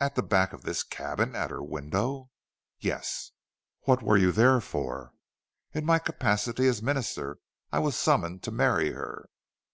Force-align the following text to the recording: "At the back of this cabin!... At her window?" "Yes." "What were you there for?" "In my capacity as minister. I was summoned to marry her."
"At 0.00 0.14
the 0.14 0.22
back 0.22 0.54
of 0.54 0.62
this 0.62 0.82
cabin!... 0.82 1.36
At 1.36 1.50
her 1.50 1.62
window?" 1.62 2.30
"Yes." 2.78 3.32
"What 3.82 4.02
were 4.02 4.16
you 4.16 4.32
there 4.32 4.62
for?" 4.62 5.12
"In 5.74 5.84
my 5.84 5.98
capacity 5.98 6.66
as 6.66 6.80
minister. 6.80 7.36
I 7.70 7.78
was 7.80 7.94
summoned 7.94 8.42
to 8.44 8.50
marry 8.50 8.92
her." 8.92 9.28